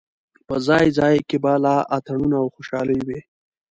په 0.47 0.55
ځای 0.67 0.85
ځای 0.99 1.15
کې 1.29 1.37
به 1.43 1.53
لا 1.65 1.77
اتڼونه 1.97 2.35
او 2.43 2.47
خوشالۍ 2.55 2.99
وې. 3.07 3.19